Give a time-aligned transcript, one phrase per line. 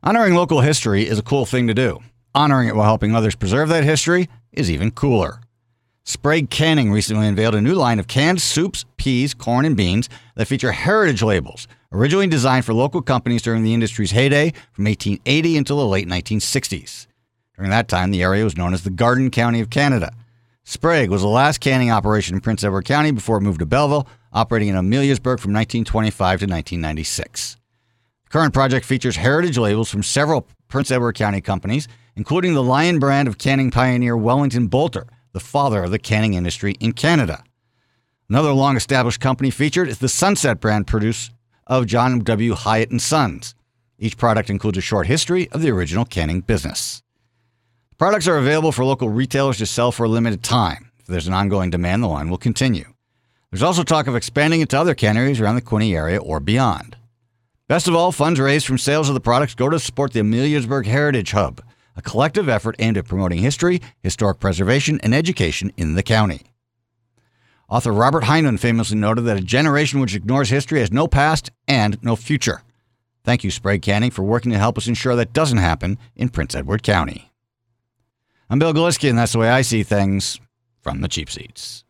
[0.00, 1.98] Honoring local history is a cool thing to do.
[2.32, 5.40] Honoring it while helping others preserve that history is even cooler.
[6.04, 10.46] Sprague Canning recently unveiled a new line of canned soups, peas, corn, and beans that
[10.46, 15.78] feature heritage labels, originally designed for local companies during the industry's heyday from 1880 until
[15.78, 17.08] the late 1960s.
[17.56, 20.12] During that time, the area was known as the Garden County of Canada.
[20.62, 24.06] Sprague was the last canning operation in Prince Edward County before it moved to Belleville,
[24.32, 27.57] operating in Ameliasburg from 1925 to 1996.
[28.30, 33.26] Current project features heritage labels from several Prince Edward County companies, including the Lion brand
[33.26, 37.42] of canning pioneer Wellington Boulter, the father of the canning industry in Canada.
[38.28, 41.30] Another long established company featured is the Sunset brand produce
[41.66, 42.54] of John W.
[42.54, 43.54] Hyatt and Sons.
[43.98, 47.02] Each product includes a short history of the original canning business.
[47.96, 50.90] Products are available for local retailers to sell for a limited time.
[50.98, 52.92] If there's an ongoing demand, the line will continue.
[53.50, 56.97] There's also talk of expanding it to other canneries around the Quinte area or beyond.
[57.68, 60.86] Best of all, funds raised from sales of the products go to support the Ameliasburg
[60.86, 61.60] Heritage Hub,
[61.96, 66.46] a collective effort aimed at promoting history, historic preservation, and education in the county.
[67.68, 72.02] Author Robert Heinlein famously noted that a generation which ignores history has no past and
[72.02, 72.62] no future.
[73.22, 76.54] Thank you, Sprague Canning, for working to help us ensure that doesn't happen in Prince
[76.54, 77.30] Edward County.
[78.48, 80.40] I'm Bill Galiski, and that's the way I see things
[80.80, 81.84] from the cheap seats.